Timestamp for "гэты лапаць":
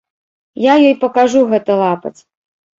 1.53-2.15